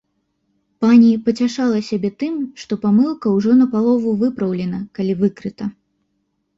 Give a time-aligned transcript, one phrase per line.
[0.85, 5.63] Пані пацяшала сябе тым, што памылка ўжо напалову выпраўлена, калі выкрыта.